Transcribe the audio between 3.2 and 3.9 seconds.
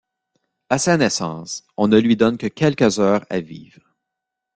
à vivre.